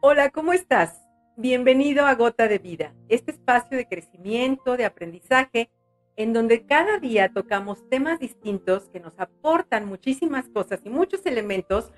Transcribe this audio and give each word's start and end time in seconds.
Hola, 0.00 0.30
¿cómo 0.30 0.52
estás? 0.52 1.02
Bienvenido 1.36 2.06
a 2.06 2.14
Gota 2.14 2.46
de 2.46 2.58
Vida, 2.58 2.94
este 3.08 3.32
espacio 3.32 3.76
de 3.76 3.88
crecimiento, 3.88 4.76
de 4.76 4.84
aprendizaje, 4.84 5.70
en 6.14 6.32
donde 6.32 6.66
cada 6.66 6.98
día 6.98 7.32
tocamos 7.32 7.88
temas 7.88 8.20
distintos 8.20 8.88
que 8.90 9.00
nos 9.00 9.18
aportan 9.18 9.86
muchísimas 9.86 10.48
cosas 10.50 10.78
y 10.84 10.88
muchos 10.88 11.26
elementos 11.26 11.90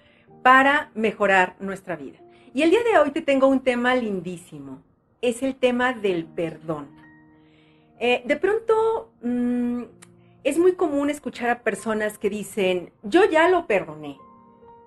para 0.43 0.91
mejorar 0.95 1.57
nuestra 1.61 1.95
vida. 1.95 2.19
Y 2.55 2.63
el 2.63 2.71
día 2.71 2.83
de 2.91 2.99
hoy 2.99 3.11
te 3.11 3.21
tengo 3.21 3.49
un 3.49 3.61
tema 3.61 3.95
lindísimo, 3.95 4.83
es 5.21 5.43
el 5.43 5.57
tema 5.57 5.93
del 5.93 6.25
perdón. 6.25 6.89
Eh, 7.99 8.23
de 8.25 8.37
pronto 8.37 9.13
mmm, 9.21 9.83
es 10.43 10.59
muy 10.59 10.73
común 10.73 11.11
escuchar 11.11 11.51
a 11.51 11.63
personas 11.63 12.17
que 12.17 12.31
dicen, 12.31 12.95
yo 13.03 13.27
ya 13.27 13.47
lo 13.51 13.67
perdoné, 13.67 14.17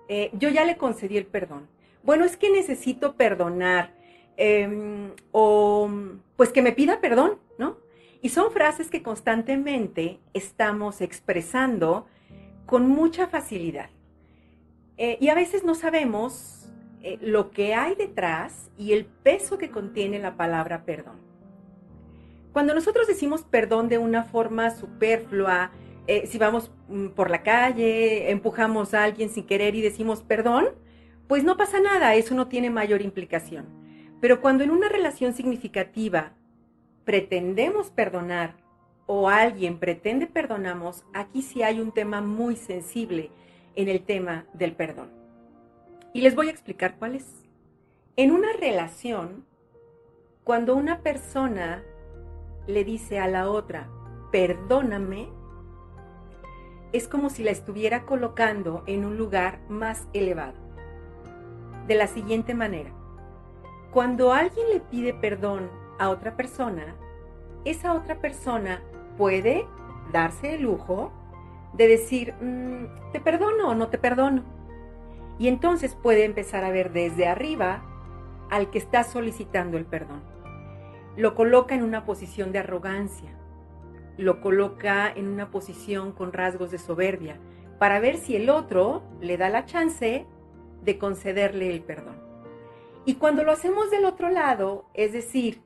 eh, 0.08 0.30
yo 0.32 0.48
ya 0.48 0.64
le 0.64 0.76
concedí 0.76 1.16
el 1.16 1.26
perdón. 1.26 1.72
Bueno, 2.04 2.24
es 2.24 2.36
que 2.36 2.50
necesito 2.50 3.16
perdonar 3.16 3.94
eh, 4.36 5.12
o 5.32 5.90
pues 6.36 6.50
que 6.50 6.62
me 6.62 6.72
pida 6.72 7.00
perdón, 7.00 7.38
¿no? 7.58 7.78
Y 8.22 8.28
son 8.28 8.52
frases 8.52 8.90
que 8.90 9.02
constantemente 9.02 10.20
estamos 10.32 11.00
expresando 11.00 12.06
con 12.66 12.88
mucha 12.88 13.26
facilidad. 13.26 13.90
Eh, 14.96 15.18
y 15.20 15.28
a 15.28 15.34
veces 15.34 15.64
no 15.64 15.74
sabemos 15.74 16.70
eh, 17.02 17.18
lo 17.20 17.50
que 17.50 17.74
hay 17.74 17.94
detrás 17.94 18.70
y 18.78 18.92
el 18.92 19.06
peso 19.06 19.58
que 19.58 19.70
contiene 19.70 20.18
la 20.18 20.36
palabra 20.36 20.84
perdón. 20.84 21.16
Cuando 22.52 22.74
nosotros 22.74 23.06
decimos 23.08 23.42
perdón 23.42 23.88
de 23.88 23.98
una 23.98 24.22
forma 24.22 24.70
superflua, 24.70 25.72
eh, 26.06 26.26
si 26.26 26.38
vamos 26.38 26.70
mm, 26.88 27.08
por 27.08 27.30
la 27.30 27.42
calle, 27.42 28.30
empujamos 28.30 28.94
a 28.94 29.04
alguien 29.04 29.28
sin 29.28 29.46
querer 29.46 29.74
y 29.74 29.80
decimos 29.80 30.22
perdón, 30.22 30.68
pues 31.28 31.44
no 31.44 31.56
pasa 31.56 31.80
nada, 31.80 32.14
eso 32.14 32.34
no 32.34 32.48
tiene 32.48 32.70
mayor 32.70 33.02
implicación. 33.02 33.66
Pero 34.20 34.40
cuando 34.40 34.64
en 34.64 34.70
una 34.70 34.88
relación 34.88 35.34
significativa 35.34 36.32
pretendemos 37.04 37.90
perdonar 37.90 38.56
o 39.06 39.28
alguien 39.28 39.78
pretende 39.78 40.26
perdonamos, 40.26 41.04
aquí 41.12 41.42
sí 41.42 41.62
hay 41.62 41.80
un 41.80 41.92
tema 41.92 42.20
muy 42.20 42.56
sensible 42.56 43.30
en 43.74 43.88
el 43.88 44.02
tema 44.04 44.46
del 44.54 44.72
perdón. 44.74 45.10
Y 46.12 46.20
les 46.20 46.34
voy 46.34 46.48
a 46.48 46.52
explicar 46.52 46.96
cuál 46.98 47.16
es. 47.16 47.26
En 48.16 48.30
una 48.30 48.52
relación, 48.52 49.44
cuando 50.44 50.76
una 50.76 51.00
persona 51.00 51.82
le 52.66 52.84
dice 52.84 53.18
a 53.18 53.26
la 53.26 53.50
otra, 53.50 53.90
perdóname, 54.30 55.28
es 56.92 57.08
como 57.08 57.28
si 57.28 57.42
la 57.42 57.50
estuviera 57.50 58.06
colocando 58.06 58.84
en 58.86 59.04
un 59.04 59.18
lugar 59.18 59.60
más 59.68 60.06
elevado. 60.12 60.63
De 61.86 61.94
la 61.94 62.06
siguiente 62.06 62.54
manera, 62.54 62.90
cuando 63.90 64.32
alguien 64.32 64.66
le 64.72 64.80
pide 64.80 65.12
perdón 65.14 65.70
a 65.98 66.08
otra 66.08 66.36
persona, 66.36 66.96
esa 67.64 67.94
otra 67.94 68.20
persona 68.20 68.82
puede 69.16 69.66
darse 70.12 70.54
el 70.54 70.62
lujo 70.62 71.12
de 71.74 71.88
decir, 71.88 72.34
mm, 72.40 73.12
te 73.12 73.20
perdono 73.20 73.68
o 73.68 73.74
no 73.74 73.88
te 73.88 73.98
perdono. 73.98 74.42
Y 75.38 75.48
entonces 75.48 75.94
puede 75.94 76.24
empezar 76.24 76.64
a 76.64 76.70
ver 76.70 76.92
desde 76.92 77.26
arriba 77.26 77.82
al 78.50 78.70
que 78.70 78.78
está 78.78 79.04
solicitando 79.04 79.76
el 79.76 79.84
perdón. 79.84 80.22
Lo 81.16 81.34
coloca 81.34 81.74
en 81.74 81.82
una 81.82 82.04
posición 82.04 82.52
de 82.52 82.60
arrogancia, 82.60 83.30
lo 84.16 84.40
coloca 84.40 85.10
en 85.10 85.28
una 85.28 85.50
posición 85.50 86.12
con 86.12 86.32
rasgos 86.32 86.70
de 86.70 86.78
soberbia, 86.78 87.38
para 87.78 87.98
ver 88.00 88.16
si 88.16 88.36
el 88.36 88.50
otro 88.50 89.02
le 89.20 89.36
da 89.36 89.48
la 89.48 89.64
chance 89.64 90.26
de 90.84 90.98
concederle 90.98 91.70
el 91.70 91.82
perdón. 91.82 92.16
Y 93.04 93.14
cuando 93.14 93.44
lo 93.44 93.52
hacemos 93.52 93.90
del 93.90 94.04
otro 94.04 94.30
lado, 94.30 94.86
es 94.94 95.12
decir, 95.12 95.60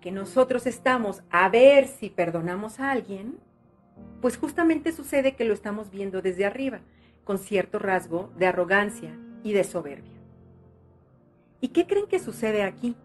que 0.00 0.12
nosotros 0.12 0.66
estamos 0.66 1.22
a 1.30 1.48
ver 1.48 1.86
si 1.86 2.10
perdonamos 2.10 2.78
a 2.78 2.90
alguien, 2.90 3.38
pues 4.20 4.36
justamente 4.36 4.92
sucede 4.92 5.34
que 5.34 5.44
lo 5.44 5.54
estamos 5.54 5.90
viendo 5.90 6.20
desde 6.20 6.44
arriba, 6.44 6.80
con 7.24 7.38
cierto 7.38 7.78
rasgo 7.78 8.30
de 8.36 8.46
arrogancia 8.46 9.18
y 9.42 9.52
de 9.52 9.64
soberbia. 9.64 10.12
¿Y 11.60 11.68
qué 11.68 11.86
creen 11.86 12.06
que 12.06 12.18
sucede 12.18 12.62
aquí? 12.62 12.96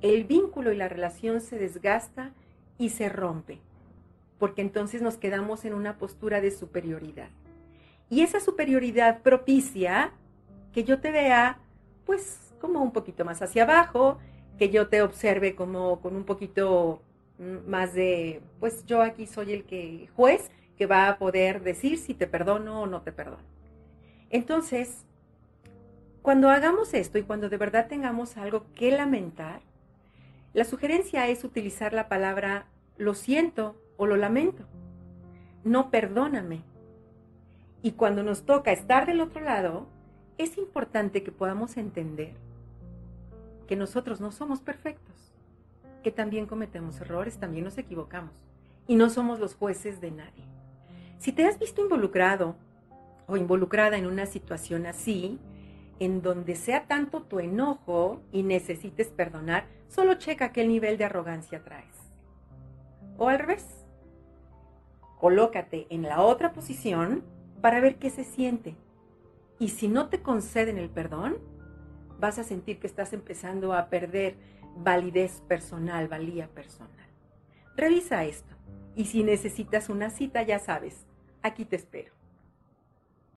El 0.00 0.24
vínculo 0.24 0.72
y 0.72 0.76
la 0.76 0.88
relación 0.88 1.40
se 1.40 1.58
desgasta 1.58 2.32
y 2.78 2.90
se 2.90 3.08
rompe, 3.08 3.60
porque 4.38 4.62
entonces 4.62 5.02
nos 5.02 5.16
quedamos 5.16 5.64
en 5.64 5.74
una 5.74 5.98
postura 5.98 6.40
de 6.40 6.52
superioridad. 6.52 7.30
Y 8.08 8.22
esa 8.22 8.40
superioridad 8.40 9.22
propicia 9.22 10.12
que 10.72 10.84
yo 10.84 11.00
te 11.00 11.10
vea 11.10 11.58
pues 12.04 12.54
como 12.60 12.82
un 12.82 12.92
poquito 12.92 13.24
más 13.24 13.42
hacia 13.42 13.64
abajo, 13.64 14.18
que 14.58 14.70
yo 14.70 14.88
te 14.88 15.02
observe 15.02 15.54
como 15.54 16.00
con 16.00 16.16
un 16.16 16.24
poquito 16.24 17.02
mm, 17.38 17.68
más 17.68 17.94
de, 17.94 18.40
pues 18.60 18.86
yo 18.86 19.02
aquí 19.02 19.26
soy 19.26 19.52
el 19.52 19.64
que 19.64 20.08
juez 20.14 20.50
que 20.78 20.86
va 20.86 21.08
a 21.08 21.18
poder 21.18 21.62
decir 21.62 21.98
si 21.98 22.14
te 22.14 22.26
perdono 22.26 22.82
o 22.82 22.86
no 22.86 23.02
te 23.02 23.12
perdono. 23.12 23.42
Entonces, 24.30 25.04
cuando 26.22 26.50
hagamos 26.50 26.92
esto 26.94 27.18
y 27.18 27.22
cuando 27.22 27.48
de 27.48 27.56
verdad 27.56 27.88
tengamos 27.88 28.36
algo 28.36 28.66
que 28.74 28.90
lamentar, 28.90 29.60
la 30.52 30.64
sugerencia 30.64 31.28
es 31.28 31.44
utilizar 31.44 31.92
la 31.92 32.08
palabra 32.08 32.66
lo 32.98 33.14
siento 33.14 33.76
o 33.96 34.06
lo 34.06 34.16
lamento, 34.16 34.64
no 35.64 35.90
perdóname. 35.90 36.62
Y 37.86 37.92
cuando 37.92 38.24
nos 38.24 38.42
toca 38.42 38.72
estar 38.72 39.06
del 39.06 39.20
otro 39.20 39.40
lado, 39.40 39.86
es 40.38 40.58
importante 40.58 41.22
que 41.22 41.30
podamos 41.30 41.76
entender 41.76 42.32
que 43.68 43.76
nosotros 43.76 44.20
no 44.20 44.32
somos 44.32 44.60
perfectos, 44.60 45.32
que 46.02 46.10
también 46.10 46.46
cometemos 46.46 47.00
errores, 47.00 47.38
también 47.38 47.62
nos 47.62 47.78
equivocamos 47.78 48.32
y 48.88 48.96
no 48.96 49.08
somos 49.08 49.38
los 49.38 49.54
jueces 49.54 50.00
de 50.00 50.10
nadie. 50.10 50.42
Si 51.18 51.30
te 51.30 51.44
has 51.46 51.60
visto 51.60 51.80
involucrado 51.80 52.56
o 53.28 53.36
involucrada 53.36 53.96
en 53.96 54.08
una 54.08 54.26
situación 54.26 54.84
así, 54.86 55.38
en 56.00 56.22
donde 56.22 56.56
sea 56.56 56.88
tanto 56.88 57.22
tu 57.22 57.38
enojo 57.38 58.20
y 58.32 58.42
necesites 58.42 59.10
perdonar, 59.10 59.68
solo 59.86 60.14
checa 60.14 60.50
qué 60.50 60.66
nivel 60.66 60.98
de 60.98 61.04
arrogancia 61.04 61.62
traes. 61.62 61.94
O 63.16 63.28
al 63.28 63.38
revés, 63.38 63.86
colócate 65.20 65.86
en 65.90 66.02
la 66.02 66.22
otra 66.22 66.52
posición 66.52 67.35
para 67.66 67.80
ver 67.80 67.96
qué 67.96 68.10
se 68.10 68.22
siente. 68.22 68.76
Y 69.58 69.70
si 69.70 69.88
no 69.88 70.08
te 70.08 70.22
conceden 70.22 70.78
el 70.78 70.88
perdón, 70.88 71.38
vas 72.16 72.38
a 72.38 72.44
sentir 72.44 72.78
que 72.78 72.86
estás 72.86 73.12
empezando 73.12 73.72
a 73.72 73.88
perder 73.88 74.36
validez 74.76 75.42
personal, 75.48 76.06
valía 76.06 76.46
personal. 76.46 77.08
Revisa 77.76 78.22
esto 78.22 78.54
y 78.94 79.06
si 79.06 79.24
necesitas 79.24 79.88
una 79.88 80.10
cita, 80.10 80.44
ya 80.44 80.60
sabes, 80.60 81.08
aquí 81.42 81.64
te 81.64 81.74
espero. 81.74 82.15